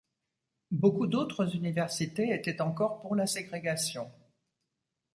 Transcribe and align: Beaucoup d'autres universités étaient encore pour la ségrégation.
Beaucoup 0.71 1.05
d'autres 1.05 1.55
universités 1.55 2.33
étaient 2.33 2.59
encore 2.59 3.01
pour 3.03 3.13
la 3.15 3.27
ségrégation. 3.27 4.11